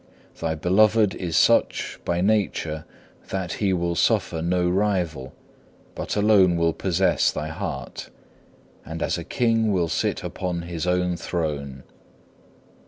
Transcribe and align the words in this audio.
Thy 0.39 0.55
Beloved 0.55 1.13
is 1.13 1.37
such, 1.37 1.99
by 2.03 2.21
nature, 2.21 2.85
that 3.29 3.51
He 3.53 3.71
will 3.71 3.93
suffer 3.93 4.41
no 4.41 4.67
rival, 4.67 5.31
but 5.93 6.15
alone 6.15 6.57
will 6.57 6.73
possess 6.73 7.29
thy 7.29 7.49
heart, 7.49 8.09
and 8.83 9.03
as 9.03 9.19
a 9.19 9.23
king 9.23 9.71
will 9.71 9.89
sit 9.89 10.23
upon 10.23 10.63
His 10.63 10.87
own 10.87 11.17
throne. 11.17 11.83